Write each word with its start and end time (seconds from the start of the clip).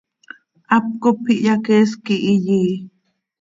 Hap 0.69 0.85
cop 1.01 1.19
hyaqueesc 1.39 1.95
quih 2.05 2.23
iyii. 2.33 2.73